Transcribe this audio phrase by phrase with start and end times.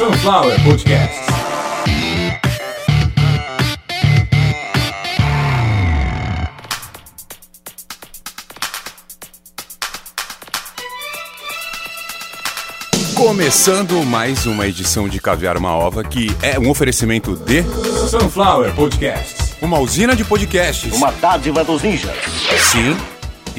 [0.00, 1.20] Sunflower Podcast.
[13.14, 17.62] Começando mais uma edição de Caviar uma Ova, que é um oferecimento de
[18.08, 19.54] Sunflower Podcast.
[19.60, 20.94] uma usina de podcasts.
[20.94, 22.16] Uma dádiva dos ninjas.
[22.72, 22.96] Sim,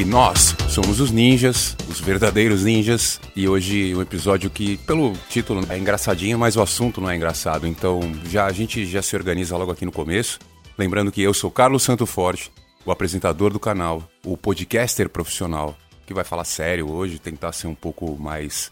[0.06, 3.20] nós somos os ninjas, os verdadeiros ninjas.
[3.36, 7.68] E hoje um episódio que, pelo título, é engraçadinho, mas o assunto não é engraçado.
[7.68, 10.40] Então já a gente já se organiza logo aqui no começo.
[10.78, 12.52] Lembrando que eu sou Carlos Santo Forte,
[12.86, 17.76] o apresentador do canal, o podcaster profissional, que vai falar sério hoje, tentar ser um
[17.76, 18.72] pouco mais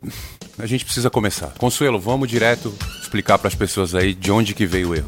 [0.57, 1.53] a gente precisa começar.
[1.57, 5.07] Consuelo, vamos direto explicar para as pessoas aí de onde que veio o erro.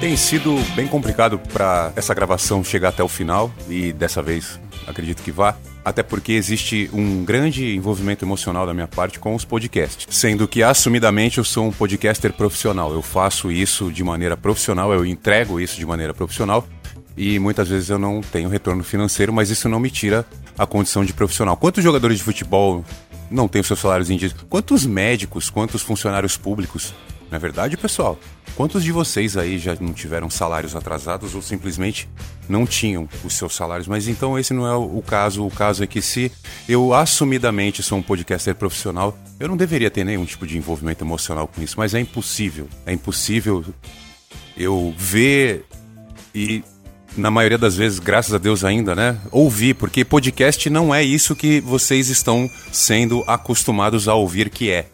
[0.00, 5.22] Tem sido bem complicado para essa gravação chegar até o final e dessa vez acredito
[5.22, 5.56] que vá.
[5.84, 10.06] Até porque existe um grande envolvimento emocional da minha parte com os podcasts.
[10.10, 12.92] Sendo que, assumidamente, eu sou um podcaster profissional.
[12.92, 16.66] Eu faço isso de maneira profissional, eu entrego isso de maneira profissional
[17.16, 20.26] e muitas vezes eu não tenho retorno financeiro, mas isso não me tira
[20.58, 21.56] a condição de profissional.
[21.56, 22.84] Quantos jogadores de futebol
[23.30, 24.30] não têm seus salários dia?
[24.48, 26.92] Quantos médicos, quantos funcionários públicos?
[27.30, 28.18] Não é verdade, pessoal?
[28.56, 32.08] Quantos de vocês aí já não tiveram salários atrasados ou simplesmente
[32.48, 33.86] não tinham os seus salários?
[33.86, 35.44] Mas então esse não é o caso.
[35.44, 36.32] O caso é que se
[36.68, 41.46] eu assumidamente sou um podcaster profissional, eu não deveria ter nenhum tipo de envolvimento emocional
[41.46, 42.68] com isso, mas é impossível.
[42.86, 43.64] É impossível
[44.56, 45.66] eu ver
[46.34, 46.64] e
[47.16, 49.18] na maioria das vezes, graças a Deus ainda, né?
[49.30, 54.86] Ouvir, porque podcast não é isso que vocês estão sendo acostumados a ouvir que é.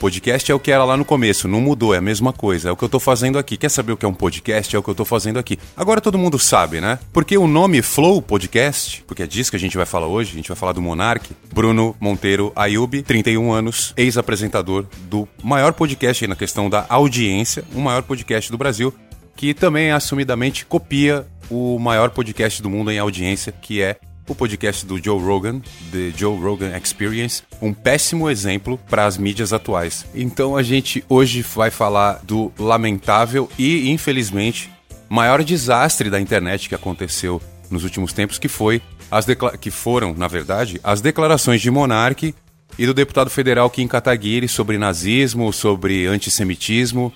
[0.00, 2.70] Podcast é o que era lá no começo, não mudou, é a mesma coisa.
[2.70, 3.58] É o que eu tô fazendo aqui.
[3.58, 4.74] Quer saber o que é um podcast?
[4.74, 5.58] É o que eu tô fazendo aqui.
[5.76, 6.98] Agora todo mundo sabe, né?
[7.12, 10.36] Porque o nome Flow Podcast, porque é disso que a gente vai falar hoje, a
[10.36, 16.34] gente vai falar do Monark, Bruno Monteiro Ayub, 31 anos, ex-apresentador do maior podcast na
[16.34, 18.94] questão da audiência, o maior podcast do Brasil,
[19.36, 23.98] que também assumidamente copia o maior podcast do mundo em audiência, que é
[24.30, 25.60] o podcast do Joe Rogan,
[25.90, 30.06] The Joe Rogan Experience, um péssimo exemplo para as mídias atuais.
[30.14, 34.70] Então a gente hoje vai falar do lamentável e, infelizmente,
[35.08, 38.80] maior desastre da internet que aconteceu nos últimos tempos, que foi
[39.10, 39.26] as
[39.60, 42.32] que foram, na verdade, as declarações de Monark
[42.78, 47.12] e do deputado federal Kim Kataguiri sobre nazismo, sobre antissemitismo.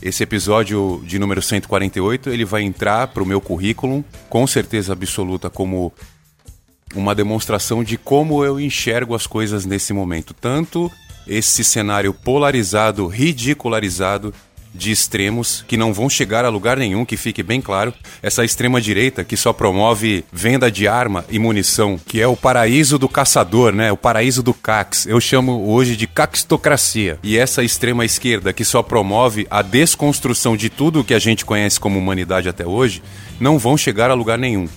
[0.00, 5.50] Esse episódio de número 148, ele vai entrar para o meu currículo, com certeza absoluta,
[5.50, 5.92] como
[6.94, 10.34] uma demonstração de como eu enxergo as coisas nesse momento.
[10.34, 10.90] Tanto
[11.26, 14.32] esse cenário polarizado, ridicularizado
[14.74, 17.92] de extremos que não vão chegar a lugar nenhum, que fique bem claro.
[18.22, 22.98] Essa extrema direita que só promove venda de arma e munição, que é o paraíso
[22.98, 23.90] do caçador, né?
[23.90, 25.06] O paraíso do cax.
[25.06, 27.18] Eu chamo hoje de caxtocracia.
[27.22, 31.44] E essa extrema esquerda que só promove a desconstrução de tudo o que a gente
[31.44, 33.02] conhece como humanidade até hoje,
[33.40, 34.68] não vão chegar a lugar nenhum.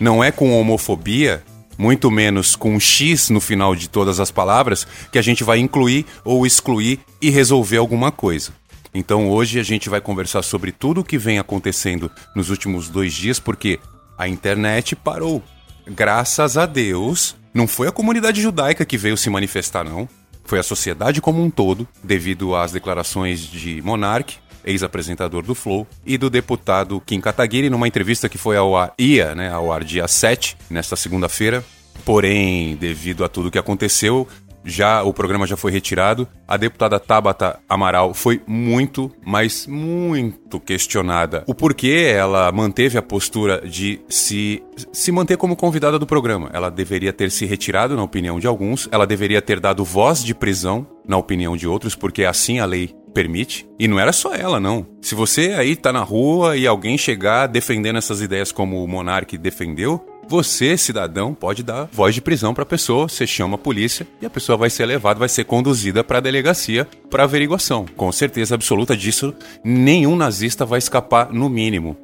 [0.00, 1.44] Não é com homofobia
[1.76, 5.58] muito menos com um X no final de todas as palavras, que a gente vai
[5.58, 8.52] incluir ou excluir e resolver alguma coisa.
[8.92, 13.14] Então hoje a gente vai conversar sobre tudo o que vem acontecendo nos últimos dois
[13.14, 13.78] dias, porque
[14.18, 15.42] a internet parou.
[15.86, 20.08] Graças a Deus, não foi a comunidade judaica que veio se manifestar, não.
[20.44, 26.16] Foi a sociedade como um todo, devido às declarações de Monark, ex-apresentador do Flow, e
[26.16, 30.06] do deputado Kim Kataguiri, numa entrevista que foi ao ar, ia né, ao ar dia
[30.06, 31.64] 7, nesta segunda-feira.
[32.04, 34.26] Porém, devido a tudo que aconteceu,
[34.64, 36.28] já o programa já foi retirado.
[36.46, 41.44] A deputada Tabata Amaral foi muito, mas muito questionada.
[41.46, 46.50] O porquê ela manteve a postura de se, se manter como convidada do programa.
[46.52, 48.88] Ela deveria ter se retirado, na opinião de alguns.
[48.90, 52.94] Ela deveria ter dado voz de prisão, na opinião de outros, porque assim a lei
[53.12, 53.68] permite.
[53.78, 54.86] E não era só ela, não.
[55.02, 59.36] Se você aí tá na rua e alguém chegar defendendo essas ideias como o Monark
[59.36, 64.06] defendeu, você, cidadão, pode dar voz de prisão para a pessoa, você chama a polícia
[64.22, 67.84] e a pessoa vai ser levada, vai ser conduzida para a delegacia para averiguação.
[67.96, 69.34] Com certeza absoluta disso,
[69.64, 71.96] nenhum nazista vai escapar no mínimo.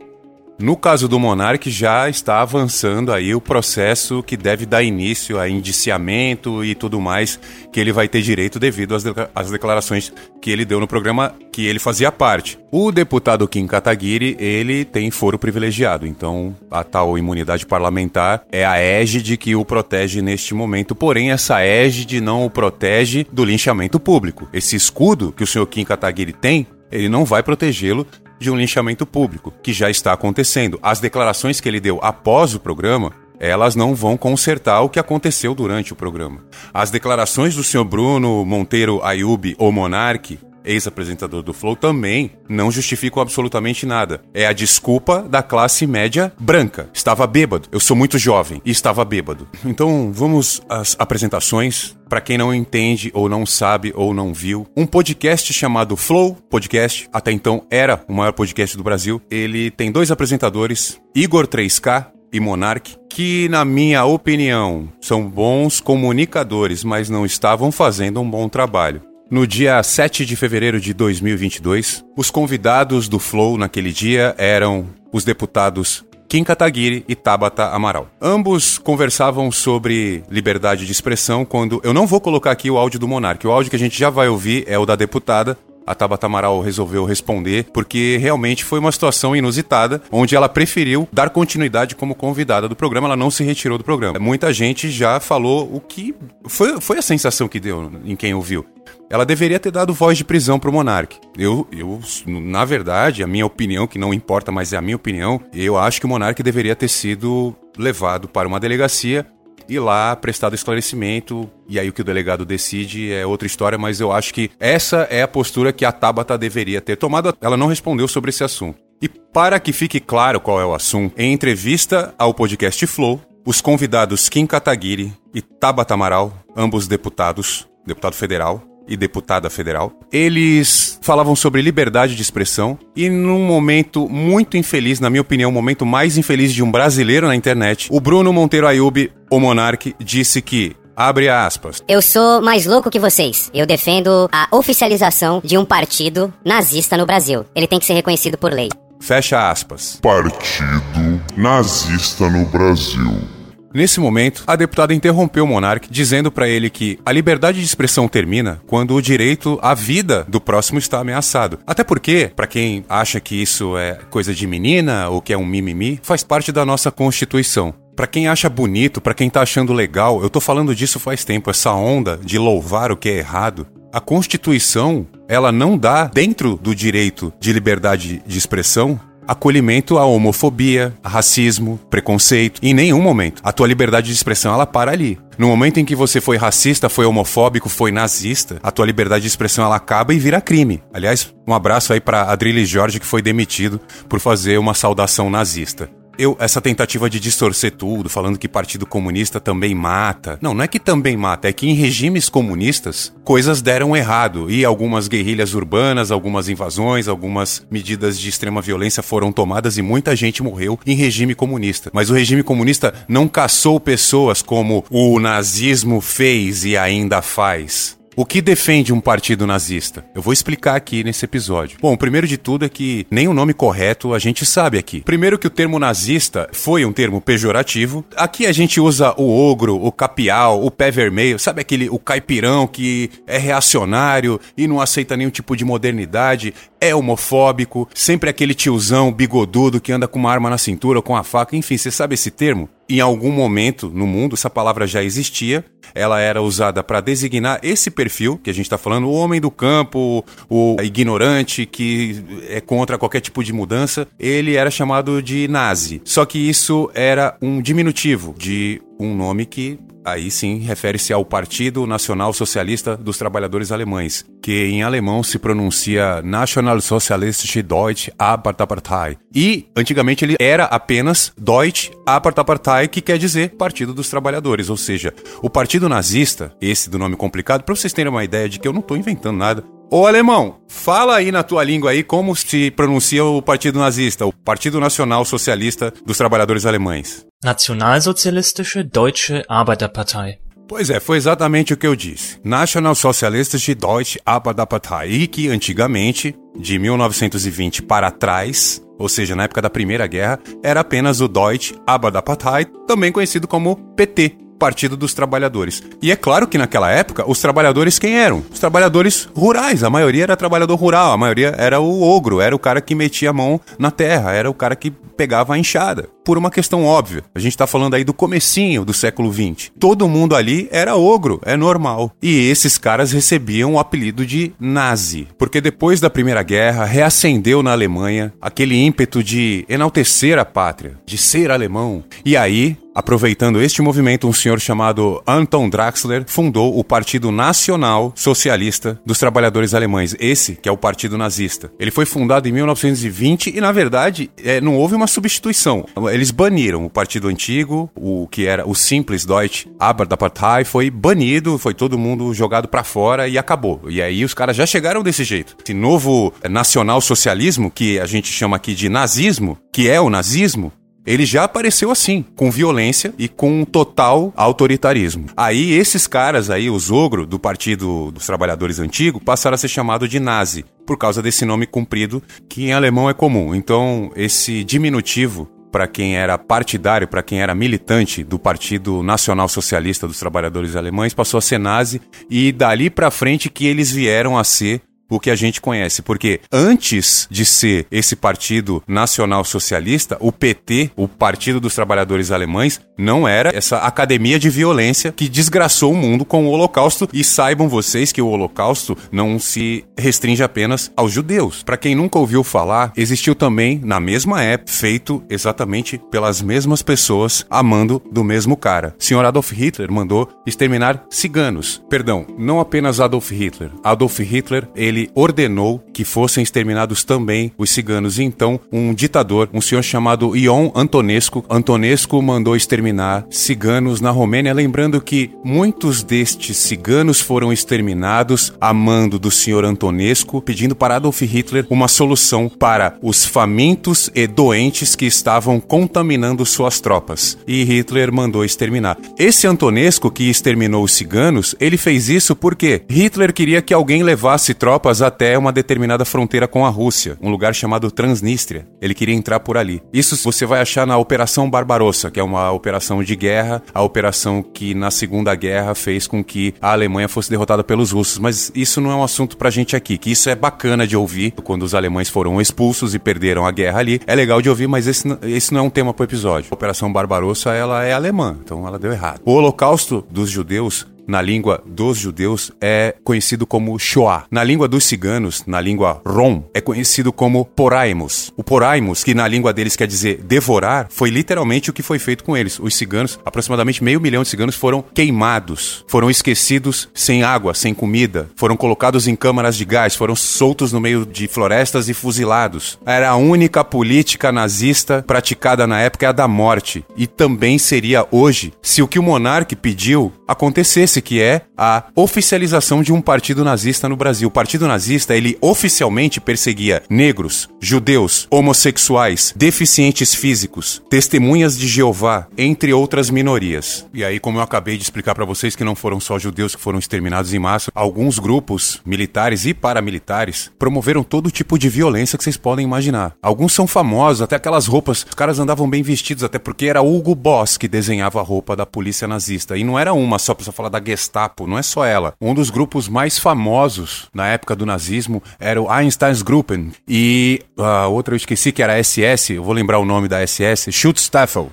[0.58, 5.46] No caso do Monark, já está avançando aí o processo que deve dar início a
[5.46, 7.38] indiciamento e tudo mais
[7.70, 9.04] que ele vai ter direito devido às,
[9.34, 10.10] às declarações
[10.40, 12.58] que ele deu no programa que ele fazia parte.
[12.72, 18.78] O deputado Kim Kataguiri, ele tem foro privilegiado, então a tal imunidade parlamentar é a
[18.78, 24.48] égide que o protege neste momento, porém essa égide não o protege do linchamento público.
[24.54, 28.06] Esse escudo que o senhor Kim Kataguiri tem ele não vai protegê-lo
[28.38, 30.78] de um linchamento público, que já está acontecendo.
[30.82, 35.54] As declarações que ele deu após o programa, elas não vão consertar o que aconteceu
[35.54, 36.44] durante o programa.
[36.72, 43.22] As declarações do senhor Bruno Monteiro Ayub, o Monarque, ex-apresentador do Flow, também não justificam
[43.22, 44.20] absolutamente nada.
[44.34, 46.88] É a desculpa da classe média branca.
[46.92, 47.68] Estava bêbado.
[47.72, 49.48] Eu sou muito jovem e estava bêbado.
[49.64, 51.96] Então, vamos às apresentações.
[52.08, 57.08] Para quem não entende ou não sabe ou não viu, um podcast chamado Flow Podcast,
[57.12, 59.20] até então era o maior podcast do Brasil.
[59.28, 66.84] Ele tem dois apresentadores, Igor 3K e Monark, que, na minha opinião, são bons comunicadores,
[66.84, 69.02] mas não estavam fazendo um bom trabalho.
[69.28, 75.24] No dia 7 de fevereiro de 2022, os convidados do Flow naquele dia eram os
[75.24, 78.08] deputados Kim Kataguiri e Tabata Amaral.
[78.22, 83.08] Ambos conversavam sobre liberdade de expressão quando eu não vou colocar aqui o áudio do
[83.08, 83.44] Monark.
[83.44, 86.60] O áudio que a gente já vai ouvir é o da deputada a Tabata Amaral
[86.60, 92.68] resolveu responder, porque realmente foi uma situação inusitada, onde ela preferiu dar continuidade como convidada
[92.68, 94.18] do programa, ela não se retirou do programa.
[94.18, 96.12] Muita gente já falou o que.
[96.48, 98.66] Foi, foi a sensação que deu em quem ouviu.
[99.08, 101.18] Ela deveria ter dado voz de prisão pro Monark.
[101.38, 105.40] Eu, eu, na verdade, a minha opinião, que não importa, mas é a minha opinião,
[105.54, 109.26] eu acho que o Monark deveria ter sido levado para uma delegacia
[109.68, 111.48] e lá prestado esclarecimento.
[111.68, 115.06] E aí o que o delegado decide é outra história, mas eu acho que essa
[115.10, 117.36] é a postura que a Tabata deveria ter tomado.
[117.40, 118.78] Ela não respondeu sobre esse assunto.
[119.00, 123.60] E para que fique claro qual é o assunto, em entrevista ao podcast Flow, os
[123.60, 129.92] convidados Kim Kataguiri e Tabata Amaral, ambos deputados, deputado federal, e deputada federal.
[130.12, 135.52] Eles falavam sobre liberdade de expressão e num momento muito infeliz, na minha opinião, o
[135.52, 140.40] momento mais infeliz de um brasileiro na internet, o Bruno Monteiro Ayub, o Monarque, disse
[140.42, 141.82] que Abre aspas.
[141.86, 143.50] Eu sou mais louco que vocês.
[143.52, 147.44] Eu defendo a oficialização de um partido nazista no Brasil.
[147.54, 148.70] Ele tem que ser reconhecido por lei.
[148.98, 149.98] Fecha aspas.
[150.00, 153.35] Partido nazista no Brasil.
[153.76, 158.08] Nesse momento, a deputada interrompeu o monarca, dizendo para ele que a liberdade de expressão
[158.08, 161.58] termina quando o direito à vida do próximo está ameaçado.
[161.66, 165.44] Até porque, para quem acha que isso é coisa de menina ou que é um
[165.44, 167.74] mimimi, faz parte da nossa Constituição.
[167.94, 171.50] Para quem acha bonito, para quem tá achando legal, eu tô falando disso faz tempo,
[171.50, 173.66] essa onda de louvar o que é errado.
[173.92, 180.94] A Constituição, ela não dá dentro do direito de liberdade de expressão acolhimento à homofobia,
[181.02, 182.60] a racismo, preconceito.
[182.62, 183.40] Em nenhum momento.
[183.42, 185.18] A tua liberdade de expressão ela para ali.
[185.38, 189.28] No momento em que você foi racista, foi homofóbico, foi nazista, a tua liberdade de
[189.28, 190.82] expressão ela acaba e vira crime.
[190.94, 193.78] Aliás, um abraço aí para Adrilles Jorge que foi demitido
[194.08, 199.40] por fazer uma saudação nazista eu, essa tentativa de distorcer tudo, falando que Partido Comunista
[199.40, 200.38] também mata.
[200.40, 204.64] Não, não é que também mata, é que em regimes comunistas coisas deram errado e
[204.64, 210.42] algumas guerrilhas urbanas, algumas invasões, algumas medidas de extrema violência foram tomadas e muita gente
[210.42, 211.90] morreu em regime comunista.
[211.92, 217.95] Mas o regime comunista não caçou pessoas como o nazismo fez e ainda faz.
[218.18, 220.02] O que defende um partido nazista?
[220.14, 221.76] Eu vou explicar aqui nesse episódio.
[221.82, 225.02] Bom, o primeiro de tudo é que nem o nome correto a gente sabe aqui.
[225.02, 228.02] Primeiro que o termo nazista foi um termo pejorativo.
[228.16, 232.66] Aqui a gente usa o ogro, o capial, o pé vermelho, sabe aquele o caipirão
[232.66, 239.12] que é reacionário e não aceita nenhum tipo de modernidade, é homofóbico, sempre aquele tiozão
[239.12, 242.30] bigodudo que anda com uma arma na cintura com a faca, enfim, você sabe esse
[242.30, 242.68] termo?
[242.88, 245.64] em algum momento no mundo essa palavra já existia.
[245.94, 249.50] Ela era usada para designar esse perfil que a gente está falando, o homem do
[249.50, 254.06] campo, o ignorante que é contra qualquer tipo de mudança.
[254.18, 256.02] Ele era chamado de nazi.
[256.04, 261.84] Só que isso era um diminutivo de um nome que Aí sim refere-se ao Partido
[261.84, 269.18] Nacional Socialista dos Trabalhadores Alemães, que em alemão se pronuncia Nationalsozialistische Deutsche Arbeiterpartei.
[269.34, 275.12] E antigamente ele era apenas Deutsche Arbeiterpartei, que quer dizer Partido dos Trabalhadores, ou seja,
[275.42, 278.72] o Partido Nazista, esse do nome complicado, para vocês terem uma ideia de que eu
[278.72, 279.75] não estou inventando nada.
[279.88, 284.32] Ô alemão, fala aí na tua língua aí como se pronuncia o Partido Nazista, o
[284.32, 287.24] Partido Nacional Socialista dos Trabalhadores Alemães.
[287.44, 290.38] Nationalsozialistische Deutsche Arbeiterpartei.
[290.68, 292.40] Pois é, foi exatamente o que eu disse.
[292.42, 299.70] Nationalsozialistische Deutsche Arbeiterpartei, e que antigamente, de 1920 para trás, ou seja, na época da
[299.70, 305.82] Primeira Guerra, era apenas o Deutsche Arbeiterpartei, também conhecido como PT, Partido dos Trabalhadores.
[306.02, 308.42] E é claro que naquela época, os trabalhadores quem eram?
[308.50, 309.82] Os trabalhadores rurais.
[309.82, 313.30] A maioria era trabalhador rural, a maioria era o ogro, era o cara que metia
[313.30, 316.08] a mão na terra, era o cara que pegava a enxada.
[316.26, 317.22] Por uma questão óbvia.
[317.32, 319.70] A gente está falando aí do comecinho do século XX.
[319.78, 322.10] Todo mundo ali era ogro, é normal.
[322.20, 325.28] E esses caras recebiam o apelido de nazi.
[325.38, 331.16] Porque depois da Primeira Guerra, reacendeu na Alemanha aquele ímpeto de enaltecer a pátria, de
[331.16, 332.02] ser alemão.
[332.24, 338.98] E aí, Aproveitando este movimento, um senhor chamado Anton Draxler fundou o Partido Nacional Socialista
[339.04, 341.70] dos Trabalhadores Alemães, esse que é o Partido Nazista.
[341.78, 345.84] Ele foi fundado em 1920 e, na verdade, é, não houve uma substituição.
[346.16, 351.74] Eles baniram o partido antigo, o que era o simples Deutsche Arbeiterpartei, foi banido, foi
[351.74, 353.82] todo mundo jogado para fora e acabou.
[353.86, 355.54] E aí os caras já chegaram desse jeito.
[355.62, 360.72] Esse novo nacional-socialismo, que a gente chama aqui de nazismo, que é o nazismo,
[361.04, 365.26] ele já apareceu assim, com violência e com total autoritarismo.
[365.36, 370.08] Aí esses caras aí, os ogro do Partido dos Trabalhadores Antigo, passaram a ser chamados
[370.08, 373.54] de nazi, por causa desse nome comprido que em alemão é comum.
[373.54, 375.46] Então, esse diminutivo
[375.76, 381.12] para quem era partidário, para quem era militante do Partido Nacional Socialista dos Trabalhadores Alemães,
[381.12, 385.30] passou a ser nazi e dali para frente que eles vieram a ser o que
[385.30, 391.60] a gente conhece, porque antes de ser esse partido nacional socialista, o PT, o Partido
[391.60, 396.50] dos Trabalhadores Alemães, não era essa academia de violência que desgraçou o mundo com o
[396.50, 397.08] Holocausto.
[397.12, 401.62] E saibam vocês que o Holocausto não se restringe apenas aos judeus.
[401.62, 407.46] Para quem nunca ouviu falar, existiu também, na mesma época, feito exatamente pelas mesmas pessoas,
[407.50, 408.94] amando do mesmo cara.
[408.98, 411.82] Senhor Adolf Hitler mandou exterminar ciganos.
[411.88, 413.70] Perdão, não apenas Adolf Hitler.
[413.84, 418.18] Adolf Hitler, ele ele ordenou que fossem exterminados também os ciganos.
[418.18, 424.54] E então, um ditador, um senhor chamado Ion Antonescu, Antonescu mandou exterminar ciganos na Romênia,
[424.54, 431.20] lembrando que muitos destes ciganos foram exterminados a mando do senhor Antonescu, pedindo para Adolf
[431.20, 437.36] Hitler uma solução para os famintos e doentes que estavam contaminando suas tropas.
[437.46, 438.96] E Hitler mandou exterminar.
[439.18, 444.54] Esse Antonescu que exterminou os ciganos, ele fez isso porque Hitler queria que alguém levasse
[444.54, 448.68] tropas tropas até uma determinada fronteira com a Rússia, um lugar chamado Transnistria.
[448.80, 449.82] Ele queria entrar por ali.
[449.92, 454.42] Isso você vai achar na Operação Barbarossa, que é uma operação de guerra, a operação
[454.42, 458.18] que na Segunda Guerra fez com que a Alemanha fosse derrotada pelos russos.
[458.18, 461.32] Mas isso não é um assunto pra gente aqui, que isso é bacana de ouvir
[461.42, 464.00] quando os alemães foram expulsos e perderam a guerra ali.
[464.06, 466.48] É legal de ouvir, mas esse, esse não é um tema pro episódio.
[466.52, 469.20] A Operação Barbarossa, ela é alemã, então ela deu errado.
[469.24, 474.24] O Holocausto dos judeus na língua dos judeus, é conhecido como Shoah.
[474.30, 478.32] Na língua dos ciganos, na língua Rom, é conhecido como Poraimos.
[478.36, 482.24] O Poraimos, que na língua deles quer dizer devorar, foi literalmente o que foi feito
[482.24, 482.58] com eles.
[482.58, 488.28] Os ciganos, aproximadamente meio milhão de ciganos, foram queimados, foram esquecidos sem água, sem comida,
[488.36, 492.78] foram colocados em câmaras de gás, foram soltos no meio de florestas e fuzilados.
[492.84, 496.84] Era a única política nazista praticada na época é a da morte.
[496.96, 502.82] E também seria hoje se o que o monarca pediu acontecesse que é a oficialização
[502.82, 504.28] de um partido nazista no Brasil.
[504.28, 512.72] O partido nazista, ele oficialmente perseguia negros, judeus, homossexuais, deficientes físicos, testemunhas de Jeová, entre
[512.72, 513.86] outras minorias.
[513.92, 516.60] E aí, como eu acabei de explicar para vocês que não foram só judeus que
[516.60, 522.24] foram exterminados em massa, alguns grupos militares e paramilitares promoveram todo tipo de violência que
[522.24, 523.14] vocês podem imaginar.
[523.22, 527.14] Alguns são famosos, até aquelas roupas, os caras andavam bem vestidos, até porque era Hugo
[527.14, 529.56] Boss que desenhava a roupa da polícia nazista.
[529.56, 532.14] E não era uma só pra falar da Gestapo, não é só ela.
[532.20, 536.72] Um dos grupos mais famosos na época do nazismo era o Einsteinsgruppen.
[536.86, 540.26] E a outra eu esqueci que era a SS, eu vou lembrar o nome da
[540.26, 541.50] SS, Schutzstaffel.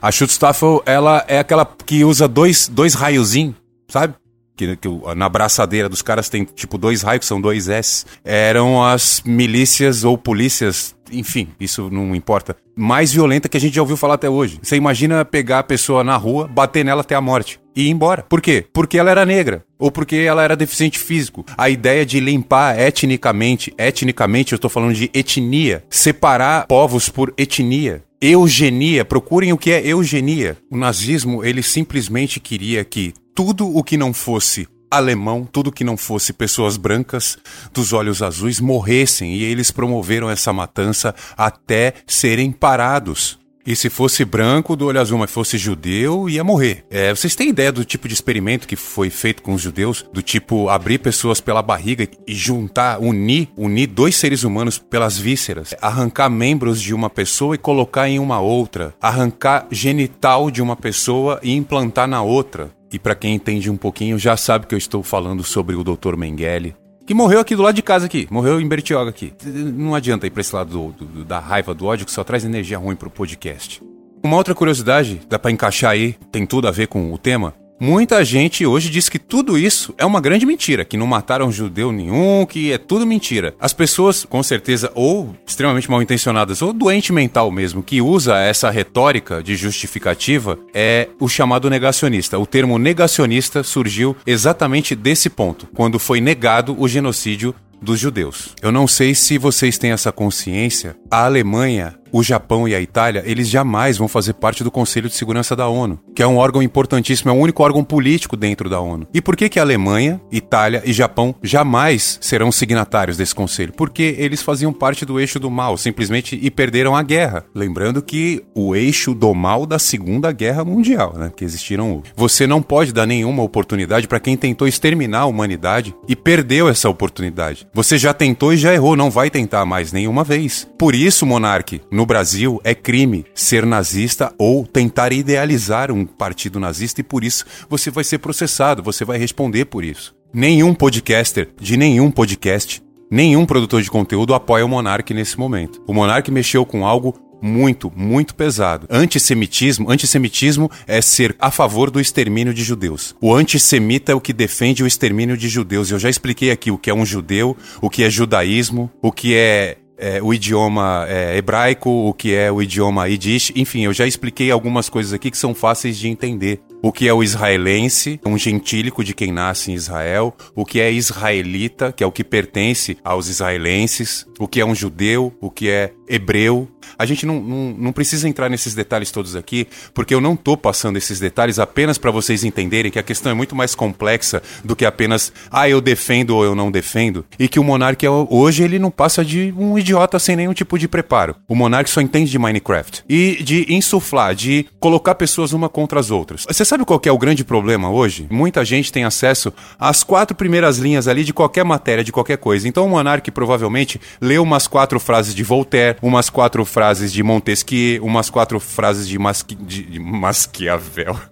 [0.00, 3.54] A Schutzstaffel, ela é aquela que usa dois, dois raiozinhos,
[3.88, 4.14] sabe?
[4.56, 8.04] Que, que, na braçadeira dos caras tem tipo dois raios, são dois S.
[8.24, 13.82] Eram as milícias ou polícias enfim, isso não importa, mais violenta que a gente já
[13.82, 14.58] ouviu falar até hoje.
[14.62, 18.24] Você imagina pegar a pessoa na rua, bater nela até a morte e ir embora.
[18.28, 18.64] Por quê?
[18.72, 21.44] Porque ela era negra ou porque ela era deficiente físico.
[21.56, 28.02] A ideia de limpar etnicamente, etnicamente eu estou falando de etnia, separar povos por etnia.
[28.20, 30.56] Eugenia, procurem o que é eugenia.
[30.70, 35.96] O nazismo, ele simplesmente queria que tudo o que não fosse alemão, tudo que não
[35.96, 37.38] fosse pessoas brancas
[37.72, 43.42] dos olhos azuis morressem e eles promoveram essa matança até serem parados.
[43.64, 46.84] E se fosse branco do olho azul, mas fosse judeu, ia morrer.
[46.90, 50.04] É, vocês têm ideia do tipo de experimento que foi feito com os judeus?
[50.12, 55.74] Do tipo abrir pessoas pela barriga e juntar, unir, unir dois seres humanos pelas vísceras,
[55.80, 61.38] arrancar membros de uma pessoa e colocar em uma outra, arrancar genital de uma pessoa
[61.40, 62.81] e implantar na outra.
[62.92, 66.16] E para quem entende um pouquinho, já sabe que eu estou falando sobre o Dr.
[66.16, 69.32] Mengele, que morreu aqui do lado de casa aqui, morreu em Bertioga aqui.
[69.44, 72.44] Não adianta ir pra esse lado do, do, da raiva, do ódio, que só traz
[72.44, 73.82] energia ruim pro podcast.
[74.22, 78.24] Uma outra curiosidade, dá para encaixar aí, tem tudo a ver com o tema, Muita
[78.24, 82.46] gente hoje diz que tudo isso é uma grande mentira, que não mataram judeu nenhum,
[82.46, 83.56] que é tudo mentira.
[83.58, 88.70] As pessoas, com certeza, ou extremamente mal intencionadas, ou doente mental mesmo, que usa essa
[88.70, 92.38] retórica de justificativa, é o chamado negacionista.
[92.38, 98.54] O termo negacionista surgiu exatamente desse ponto, quando foi negado o genocídio dos judeus.
[98.62, 100.94] Eu não sei se vocês têm essa consciência.
[101.10, 105.14] A Alemanha o Japão e a Itália, eles jamais vão fazer parte do Conselho de
[105.14, 108.80] Segurança da ONU, que é um órgão importantíssimo, é o único órgão político dentro da
[108.80, 109.06] ONU.
[109.14, 113.72] E por que que a Alemanha, Itália e Japão jamais serão signatários desse conselho?
[113.72, 117.44] Porque eles faziam parte do eixo do mal, simplesmente e perderam a guerra.
[117.54, 122.02] Lembrando que o eixo do mal da Segunda Guerra Mundial, né, que existiram.
[122.14, 126.88] Você não pode dar nenhuma oportunidade para quem tentou exterminar a humanidade e perdeu essa
[126.88, 127.66] oportunidade.
[127.72, 130.68] Você já tentou e já errou, não vai tentar mais nenhuma vez.
[130.78, 136.58] Por isso, monarque, no no Brasil é crime ser nazista ou tentar idealizar um partido
[136.58, 140.12] nazista e por isso você vai ser processado, você vai responder por isso.
[140.34, 145.80] Nenhum podcaster de nenhum podcast, nenhum produtor de conteúdo apoia o Monark nesse momento.
[145.86, 148.88] O Monark mexeu com algo muito, muito pesado.
[148.90, 153.14] Antissemitismo, antissemitismo é ser a favor do extermínio de judeus.
[153.20, 155.88] O antissemita é o que defende o extermínio de judeus.
[155.88, 159.36] Eu já expliquei aqui o que é um judeu, o que é judaísmo, o que
[159.36, 163.52] é é, o idioma é, hebraico, o que é o idioma Yiddish.
[163.54, 166.60] Enfim, eu já expliquei algumas coisas aqui que são fáceis de entender.
[166.82, 170.90] O que é o israelense, um gentílico de quem nasce em Israel, o que é
[170.90, 175.70] israelita, que é o que pertence aos israelenses, o que é um judeu, o que
[175.70, 176.68] é hebreu.
[176.98, 180.56] A gente não, não, não precisa entrar nesses detalhes todos aqui, porque eu não estou
[180.56, 184.76] passando esses detalhes apenas para vocês entenderem que a questão é muito mais complexa do
[184.76, 188.78] que apenas, ah, eu defendo ou eu não defendo, e que o monarca hoje ele
[188.78, 191.34] não passa de um idiota sem nenhum tipo de preparo.
[191.48, 196.10] O monarca só entende de Minecraft e de insuflar, de colocar pessoas uma contra as
[196.10, 196.44] outras.
[196.46, 198.26] Você sabe qual é o grande problema hoje?
[198.30, 202.68] Muita gente tem acesso às quatro primeiras linhas ali de qualquer matéria, de qualquer coisa.
[202.68, 208.04] Então o Monark provavelmente leu umas quatro frases de Voltaire, umas quatro frases de Montesquieu,
[208.04, 209.54] umas quatro frases de, Masqui...
[209.54, 211.16] de, de Masquiavel.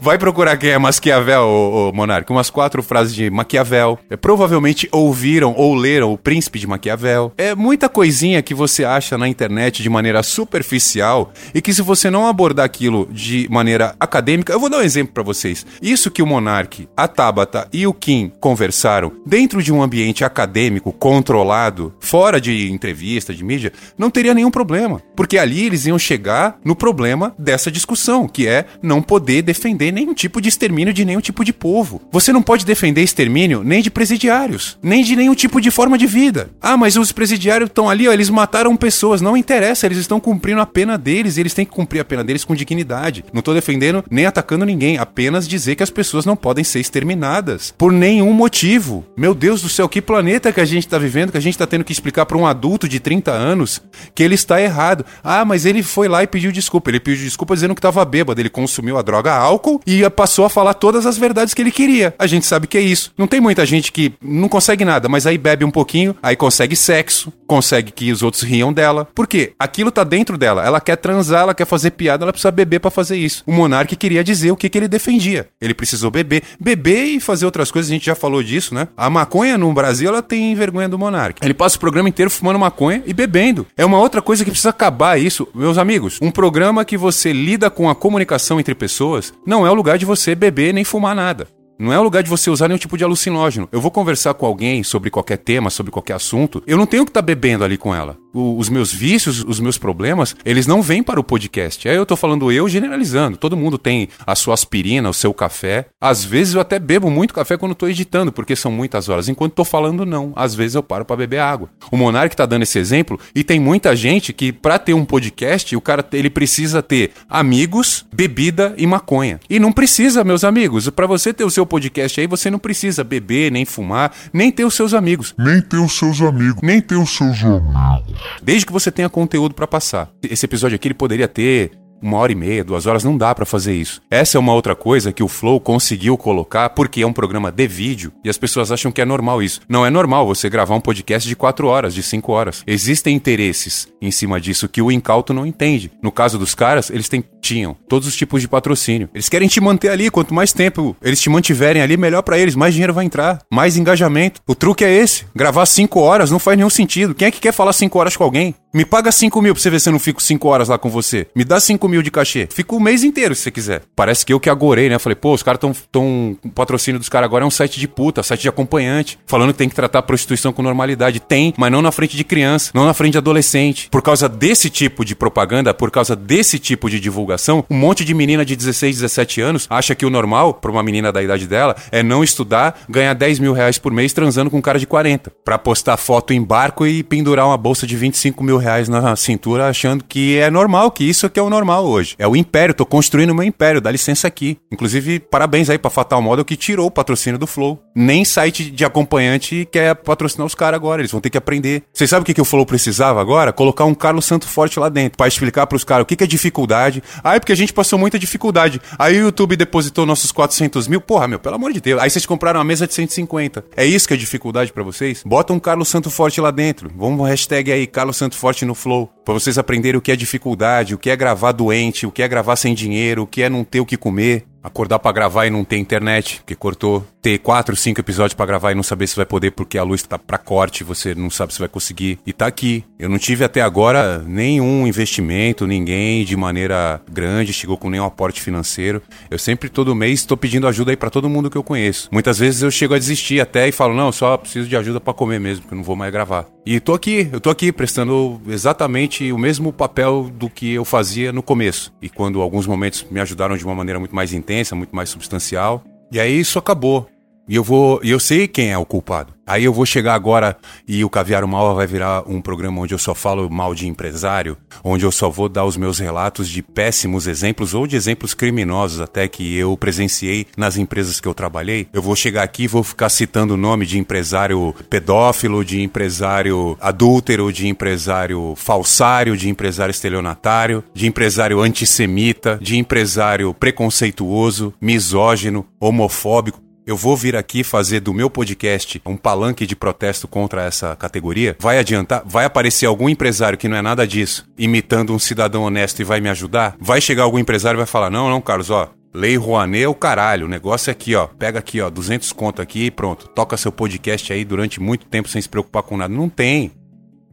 [0.00, 2.30] Vai procurar quem é Masquiavel, o, o Monark.
[2.32, 3.98] Umas quatro frases de Maquiavel.
[4.08, 7.32] É, provavelmente ouviram ou leram O Príncipe de Maquiavel.
[7.36, 12.10] É muita coisinha que você acha na internet de maneira superficial e que se você
[12.10, 15.66] não abordar aquilo de maneira acadêmica, eu vou dar um exemplo para vocês.
[15.82, 20.92] Isso que o Monark, a Tabata e o Kim conversaram dentro de um ambiente acadêmico
[20.92, 26.58] controlado, fora de entrevista, de mídia, não teria nenhum problema, porque ali eles iam chegar
[26.64, 31.20] no problema dessa discussão, que é não poder defender nenhum tipo de extermínio de nenhum
[31.20, 32.02] tipo de povo.
[32.12, 36.06] Você não pode defender extermínio nem de presidiários, nem de nenhum tipo de forma de
[36.06, 36.50] vida.
[36.60, 40.60] Ah, mas os presidiários estão ali, ó, eles mataram pessoas, não interessa, eles estão cumprindo
[40.60, 43.24] a pena deles, eles têm que cumprir a pena deles com dignidade.
[43.32, 47.74] Não tô defendendo nem atacando ninguém, apenas dizer que as pessoas não podem ser exterminadas
[47.76, 49.04] por nenhum motivo.
[49.16, 51.66] Meu Deus do céu, que planeta que a gente tá vivendo, que a gente tá
[51.66, 53.82] tendo que explicar para um adulto de 30 anos
[54.14, 55.04] que ele está errado.
[55.22, 56.90] Ah, mas ele foi lá e pediu desculpa.
[56.90, 60.50] Ele pediu desculpa dizendo que tava bêbado, ele consumiu a droga álcool e passou a
[60.50, 62.14] falar todas as verdades que ele queria.
[62.18, 63.12] A gente sabe que é isso.
[63.16, 66.76] Não tem muita gente que não consegue nada, mas aí bebe um pouquinho, aí consegue
[66.76, 69.06] sexo, consegue que os outros riam dela.
[69.14, 69.52] Por quê?
[69.58, 70.64] Aquilo tá dentro dela.
[70.64, 73.42] Ela quer transar, ela quer fazer piada, ela precisa beber para fazer isso.
[73.46, 75.48] O monarca queria dizer o que, que ele defendia.
[75.60, 76.42] Ele precisou beber.
[76.58, 78.88] Beber e fazer outras coisas, a gente já falou disso, né?
[78.96, 81.43] A maconha no Brasil, ela tem vergonha do monarca.
[81.44, 83.66] Ele passa o programa inteiro fumando maconha e bebendo.
[83.76, 85.46] É uma outra coisa que precisa acabar isso.
[85.54, 89.74] Meus amigos, um programa que você lida com a comunicação entre pessoas não é o
[89.74, 91.46] lugar de você beber nem fumar nada.
[91.76, 93.68] Não é o lugar de você usar nenhum tipo de alucinógeno.
[93.72, 96.62] Eu vou conversar com alguém sobre qualquer tema, sobre qualquer assunto.
[96.66, 98.16] Eu não tenho que estar tá bebendo ali com ela.
[98.32, 101.88] O, os meus vícios, os meus problemas, eles não vêm para o podcast.
[101.88, 103.36] Aí eu tô falando eu generalizando.
[103.36, 105.86] Todo mundo tem a sua aspirina, o seu café.
[106.00, 109.28] Às vezes eu até bebo muito café quando tô editando, porque são muitas horas.
[109.28, 110.32] Enquanto tô falando, não.
[110.36, 111.68] Às vezes eu paro para beber água.
[111.90, 115.74] O Monark tá dando esse exemplo e tem muita gente que, para ter um podcast,
[115.74, 119.40] o cara ele precisa ter amigos, bebida e maconha.
[119.50, 120.88] E não precisa, meus amigos.
[120.90, 124.64] Para você ter o seu podcast aí, você não precisa beber, nem fumar, nem ter
[124.64, 125.34] os seus amigos.
[125.38, 126.62] Nem ter os seus amigos.
[126.62, 128.14] Nem ter os seus amigos.
[128.42, 130.10] Desde que você tenha conteúdo para passar.
[130.22, 131.72] Esse episódio aqui ele poderia ter
[132.02, 134.02] uma hora e meia, duas horas, não dá para fazer isso.
[134.10, 137.66] Essa é uma outra coisa que o Flow conseguiu colocar porque é um programa de
[137.66, 139.60] vídeo e as pessoas acham que é normal isso.
[139.68, 142.62] Não é normal você gravar um podcast de quatro horas, de cinco horas.
[142.66, 145.90] Existem interesses em cima disso que o incauto não entende.
[146.02, 149.08] No caso dos caras, eles têm, tinham todos os tipos de patrocínio.
[149.14, 152.54] Eles querem te manter ali, quanto mais tempo eles te mantiverem ali, melhor para eles,
[152.54, 154.40] mais dinheiro vai entrar, mais engajamento.
[154.46, 155.24] O truque é esse.
[155.34, 157.14] Gravar cinco horas não faz nenhum sentido.
[157.14, 158.54] Quem é que quer falar cinco horas com alguém?
[158.74, 160.90] Me paga 5 mil pra você ver se eu não fico 5 horas lá com
[160.90, 161.28] você.
[161.32, 162.48] Me dá 5 mil de cachê.
[162.50, 163.82] Fico o mês inteiro se você quiser.
[163.94, 164.98] Parece que eu que agorei, né?
[164.98, 166.36] Falei, pô, os caras tão, tão.
[166.44, 169.18] O patrocínio dos caras agora é um site de puta, site de acompanhante.
[169.26, 171.20] Falando que tem que tratar a prostituição com normalidade.
[171.20, 173.88] Tem, mas não na frente de criança, não na frente de adolescente.
[173.90, 178.14] Por causa desse tipo de propaganda, por causa desse tipo de divulgação, um monte de
[178.14, 181.76] menina de 16, 17 anos acha que o normal, pra uma menina da idade dela,
[181.90, 185.32] é não estudar, ganhar 10 mil reais por mês transando com um cara de 40.
[185.44, 189.68] Pra postar foto em barco e pendurar uma bolsa de 25 mil reais na cintura
[189.68, 192.14] achando que é normal, que isso que é o normal hoje.
[192.18, 194.56] É o império, tô construindo o meu império, dá licença aqui.
[194.72, 197.82] Inclusive, parabéns aí pra Fatal Model que tirou o patrocínio do Flow.
[197.94, 201.82] Nem site de acompanhante quer patrocinar os caras agora, eles vão ter que aprender.
[201.92, 203.52] Vocês sabem o que, que o Flow precisava agora?
[203.52, 206.26] Colocar um Carlos Santo Forte lá dentro, para explicar pros caras o que, que é
[206.26, 207.02] dificuldade.
[207.22, 208.80] Ah, é porque a gente passou muita dificuldade.
[208.98, 211.00] Aí o YouTube depositou nossos 400 mil.
[211.00, 212.00] Porra, meu, pelo amor de Deus.
[212.00, 213.64] Aí vocês compraram uma mesa de 150.
[213.76, 215.22] É isso que é dificuldade para vocês?
[215.24, 216.90] Bota um Carlos Santo Forte lá dentro.
[216.96, 220.16] Vamos hashtag aí, Carlos Santo Forte no Flow Flow, para vocês aprenderem o que é
[220.16, 223.48] dificuldade, o que é gravar doente, o que é gravar sem dinheiro, o que é
[223.48, 227.38] não ter o que comer, acordar para gravar e não ter internet, que cortou, ter
[227.38, 230.18] quatro, cinco episódios para gravar e não saber se vai poder porque a luz tá
[230.18, 232.18] para corte, você não sabe se vai conseguir.
[232.26, 232.82] E tá aqui.
[232.98, 238.40] Eu não tive até agora nenhum investimento, ninguém de maneira grande chegou com nenhum aporte
[238.40, 239.02] financeiro.
[239.30, 242.08] Eu sempre todo mês estou pedindo ajuda aí para todo mundo que eu conheço.
[242.10, 245.12] Muitas vezes eu chego a desistir até e falo: "Não, só preciso de ajuda para
[245.12, 246.46] comer mesmo, porque eu não vou mais gravar".
[246.66, 251.30] E tô aqui, eu tô aqui prestando exatamente o mesmo papel do que eu fazia
[251.30, 251.92] no começo.
[252.00, 255.82] E quando alguns momentos me ajudaram de uma maneira muito mais intensa, muito mais substancial,
[256.12, 257.08] e aí isso acabou.
[257.48, 258.00] E eu vou.
[258.02, 259.34] Eu sei quem é o culpado.
[259.46, 260.56] Aí eu vou chegar agora
[260.88, 264.56] e o Caviar Mal vai virar um programa onde eu só falo mal de empresário,
[264.82, 269.02] onde eu só vou dar os meus relatos de péssimos exemplos ou de exemplos criminosos
[269.02, 271.86] até que eu presenciei nas empresas que eu trabalhei.
[271.92, 276.78] Eu vou chegar aqui e vou ficar citando o nome de empresário pedófilo, de empresário
[276.80, 286.63] adúltero, de empresário falsário, de empresário estelionatário, de empresário antissemita, de empresário preconceituoso, misógino, homofóbico.
[286.86, 291.56] Eu vou vir aqui fazer do meu podcast um palanque de protesto contra essa categoria?
[291.58, 292.22] Vai adiantar?
[292.26, 296.20] Vai aparecer algum empresário que não é nada disso, imitando um cidadão honesto e vai
[296.20, 296.76] me ajudar?
[296.78, 299.94] Vai chegar algum empresário e vai falar: não, não, Carlos, ó, Lei Rouanet é o
[299.94, 300.44] caralho.
[300.44, 301.26] O negócio é aqui, ó.
[301.26, 303.28] Pega aqui, ó, 200 conto aqui e pronto.
[303.28, 306.12] Toca seu podcast aí durante muito tempo sem se preocupar com nada.
[306.12, 306.70] Não tem.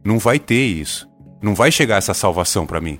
[0.02, 1.06] Não vai ter isso.
[1.42, 2.98] Não vai chegar essa salvação para mim.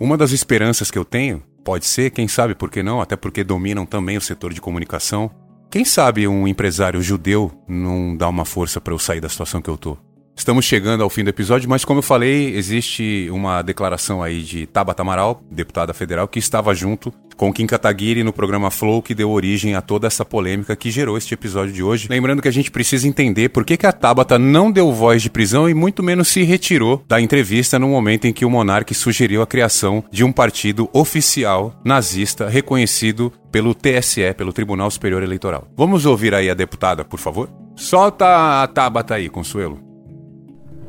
[0.00, 3.44] Uma das esperanças que eu tenho, pode ser, quem sabe por que não, até porque
[3.44, 5.30] dominam também o setor de comunicação,
[5.72, 9.70] quem sabe um empresário judeu não dá uma força para eu sair da situação que
[9.70, 9.96] eu tô?
[10.36, 14.66] Estamos chegando ao fim do episódio, mas como eu falei, existe uma declaração aí de
[14.66, 19.30] Tabata Amaral, deputada federal, que estava junto com Kim Kataguiri no programa Flow, que deu
[19.30, 22.06] origem a toda essa polêmica que gerou este episódio de hoje.
[22.08, 25.30] Lembrando que a gente precisa entender por que, que a Tabata não deu voz de
[25.30, 29.40] prisão e muito menos se retirou da entrevista no momento em que o monarca sugeriu
[29.40, 35.68] a criação de um partido oficial nazista reconhecido pelo TSE, pelo Tribunal Superior Eleitoral.
[35.76, 37.48] Vamos ouvir aí a deputada, por favor?
[37.76, 39.91] Solta a Tabata aí, Consuelo.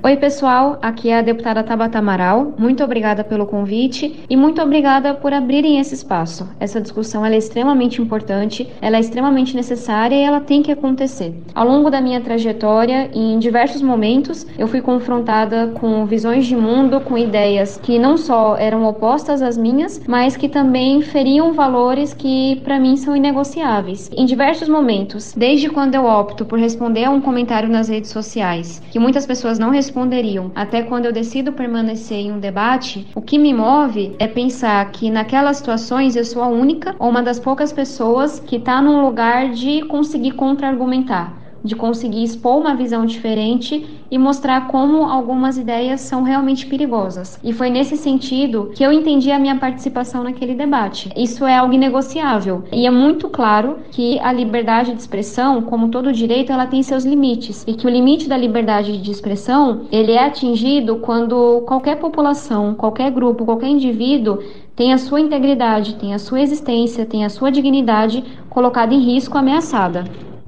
[0.06, 2.54] Oi, pessoal, aqui é a deputada Tabata Amaral.
[2.58, 6.46] Muito obrigada pelo convite e muito obrigada por abrirem esse espaço.
[6.60, 11.34] Essa discussão é extremamente importante, ela é extremamente necessária e ela tem que acontecer.
[11.56, 17.00] Ao longo da minha trajetória, em diversos momentos, eu fui confrontada com visões de mundo,
[17.00, 22.60] com ideias que não só eram opostas às minhas, mas que também feriam valores que
[22.66, 24.12] para mim são inegociáveis.
[24.18, 28.82] Em diversos momentos, desde quando eu opto por responder a um comentário nas redes sociais,
[28.92, 33.22] que muitas pessoas não respondem, responderiam: Até quando eu decido permanecer em um debate, o
[33.22, 37.40] que me move é pensar que naquelas situações eu sou a única ou uma das
[37.40, 43.86] poucas pessoas que está num lugar de conseguir contra-argumentar de conseguir expor uma visão diferente
[44.12, 47.40] e mostrar como algumas ideias são realmente perigosas.
[47.44, 51.10] E foi nesse sentido que eu entendi a minha participação naquele debate.
[51.16, 56.12] Isso é algo inegociável e é muito claro que a liberdade de expressão, como todo
[56.12, 60.26] direito, ela tem seus limites e que o limite da liberdade de expressão ele é
[60.26, 64.40] atingido quando qualquer população, qualquer grupo, qualquer indivíduo
[64.76, 69.38] tem a sua integridade, tem a sua existência, tem a sua dignidade colocada em risco,
[69.38, 70.04] ameaçada.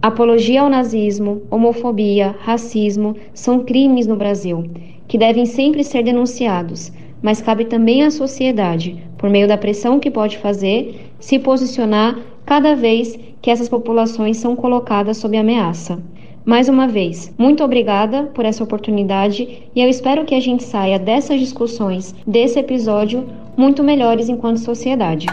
[0.06, 4.63] Apologia ao nazismo, homofobia, racismo são crimes no Brasil,
[5.08, 6.91] que devem sempre ser denunciados,
[7.24, 12.76] mas cabe também à sociedade, por meio da pressão que pode fazer, se posicionar cada
[12.76, 16.00] vez que essas populações são colocadas sob ameaça.
[16.46, 21.00] Mais uma vez, muito obrigada por essa oportunidade e eu espero que a gente saia
[21.00, 23.26] dessas discussões, desse episódio,
[23.58, 25.26] muito melhores enquanto sociedade.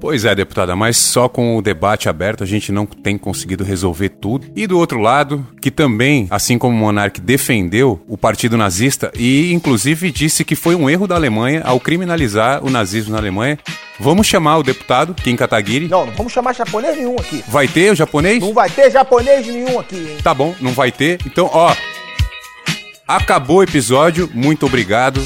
[0.00, 4.08] Pois é, deputada, mas só com o debate aberto a gente não tem conseguido resolver
[4.08, 4.46] tudo.
[4.56, 9.52] E do outro lado, que também, assim como o Monark, defendeu o partido nazista e
[9.52, 13.58] inclusive disse que foi um erro da Alemanha ao criminalizar o nazismo na Alemanha.
[13.98, 15.86] Vamos chamar o deputado Kim Kataguiri.
[15.86, 17.44] Não, não vamos chamar japonês nenhum aqui.
[17.46, 18.42] Vai ter o japonês?
[18.42, 20.16] Não vai ter japonês nenhum aqui, hein?
[20.22, 21.20] Tá bom, não vai ter.
[21.26, 21.74] Então, ó,
[23.06, 24.30] acabou o episódio.
[24.32, 25.20] Muito obrigado.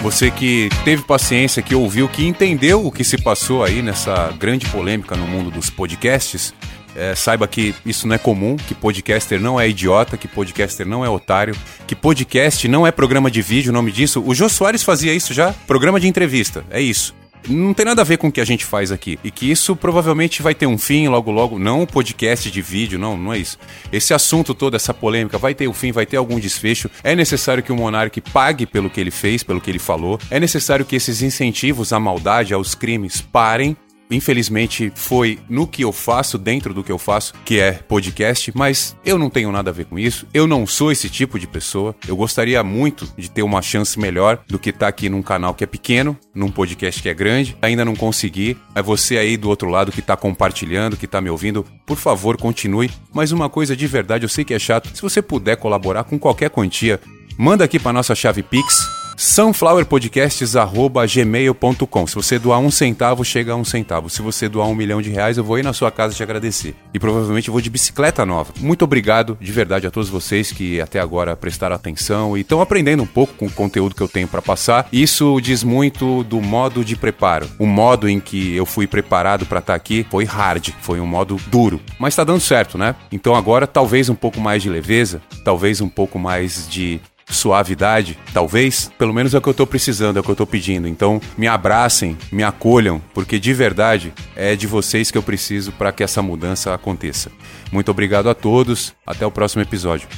[0.00, 4.66] Você que teve paciência, que ouviu, que entendeu o que se passou aí nessa grande
[4.66, 6.54] polêmica no mundo dos podcasts,
[6.94, 11.04] é, saiba que isso não é comum, que podcaster não é idiota, que podcaster não
[11.04, 11.54] é otário,
[11.86, 14.22] que podcast não é programa de vídeo, o nome disso.
[14.24, 17.14] O Jô Soares fazia isso já, programa de entrevista, é isso
[17.48, 19.18] não tem nada a ver com o que a gente faz aqui.
[19.22, 22.98] E que isso provavelmente vai ter um fim logo logo, não um podcast de vídeo,
[22.98, 23.58] não, não é isso.
[23.92, 26.90] Esse assunto todo, essa polêmica, vai ter um fim, vai ter algum desfecho.
[27.02, 30.18] É necessário que o monarca pague pelo que ele fez, pelo que ele falou.
[30.30, 33.76] É necessário que esses incentivos à maldade, aos crimes, parem
[34.10, 38.96] infelizmente foi no que eu faço, dentro do que eu faço, que é podcast, mas
[39.04, 40.26] eu não tenho nada a ver com isso.
[40.32, 41.94] Eu não sou esse tipo de pessoa.
[42.06, 45.54] Eu gostaria muito de ter uma chance melhor do que estar tá aqui num canal
[45.54, 47.56] que é pequeno, num podcast que é grande.
[47.60, 48.56] Ainda não consegui.
[48.74, 51.64] É você aí do outro lado que está compartilhando, que está me ouvindo.
[51.86, 52.90] Por favor, continue.
[53.12, 54.90] Mas uma coisa de verdade, eu sei que é chato.
[54.94, 57.00] Se você puder colaborar com qualquer quantia,
[57.36, 62.06] manda aqui para nossa chave Pix sunflowerpodcasts.gmail.com.
[62.06, 64.08] Se você doar um centavo, chega a um centavo.
[64.08, 66.76] Se você doar um milhão de reais, eu vou ir na sua casa te agradecer.
[66.94, 68.52] E provavelmente eu vou de bicicleta nova.
[68.60, 73.02] Muito obrigado de verdade a todos vocês que até agora prestaram atenção e estão aprendendo
[73.02, 74.86] um pouco com o conteúdo que eu tenho para passar.
[74.92, 77.50] Isso diz muito do modo de preparo.
[77.58, 81.06] O modo em que eu fui preparado para estar tá aqui foi hard, foi um
[81.06, 81.80] modo duro.
[81.98, 82.94] Mas tá dando certo, né?
[83.10, 88.90] Então agora talvez um pouco mais de leveza, talvez um pouco mais de suavidade, talvez,
[88.98, 90.88] pelo menos é o que eu tô precisando, é o que eu tô pedindo.
[90.88, 95.92] Então, me abracem, me acolham, porque de verdade é de vocês que eu preciso para
[95.92, 97.30] que essa mudança aconteça.
[97.70, 100.08] Muito obrigado a todos, até o próximo episódio.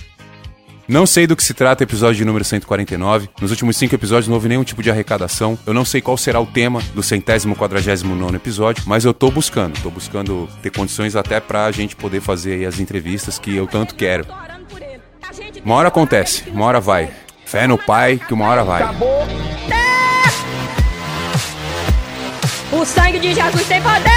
[0.90, 3.28] Não sei do que se trata o episódio de número 149.
[3.40, 5.56] Nos últimos cinco episódios não houve nenhum tipo de arrecadação.
[5.64, 9.30] Eu não sei qual será o tema do centésimo quadragésimo nono episódio, mas eu tô
[9.30, 9.80] buscando.
[9.80, 14.26] Tô buscando ter condições até pra gente poder fazer as entrevistas que eu tanto quero.
[15.64, 17.10] Uma hora acontece, uma hora vai.
[17.44, 18.82] Fé no pai que uma hora vai.
[18.82, 19.26] Acabou.
[22.72, 24.10] O sangue de Jesus tem poder.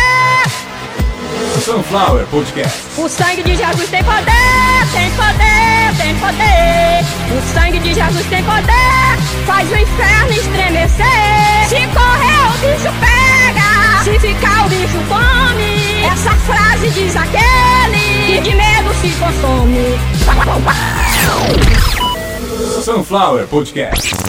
[1.64, 2.80] Sunflower Podcast.
[2.98, 7.04] O sangue de Jesus tem poder, tem poder, tem poder.
[7.36, 11.68] O sangue de Jesus tem poder, faz o inferno estremecer.
[11.68, 14.04] Se correr, o bicho pega.
[14.04, 15.83] Se ficar, o bicho come.
[16.12, 20.00] Essa frase diz aquele que de medo se consome.
[22.84, 24.23] Sunflower Podcast.